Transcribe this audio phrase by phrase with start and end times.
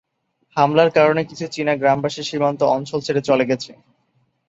[0.57, 3.71] হামলার কারণে কিছু চীনা গ্রামবাসী সীমান্ত অঞ্চল ছেড়ে চলে গেছে।